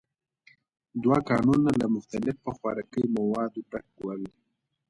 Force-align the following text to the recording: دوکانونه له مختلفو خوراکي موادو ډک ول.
دوکانونه 1.03 1.69
له 1.79 1.85
مختلفو 1.95 2.47
خوراکي 2.57 3.03
موادو 3.15 3.59
ډک 3.71 3.87
ول. 4.01 4.21